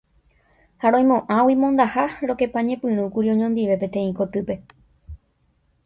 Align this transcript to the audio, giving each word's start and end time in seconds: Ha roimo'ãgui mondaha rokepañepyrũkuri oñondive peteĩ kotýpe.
Ha 0.83 0.91
roimo'ãgui 0.95 1.55
mondaha 1.65 2.05
rokepañepyrũkuri 2.31 3.29
oñondive 3.35 3.75
peteĩ 3.85 4.11
kotýpe. 4.23 4.55